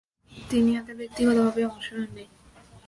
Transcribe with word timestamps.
তিনি 0.31 0.69
এতে 0.79 0.93
ব্যক্তিগতভাবে 0.99 1.61
অংশ 1.69 1.87
নেননি। 1.97 2.25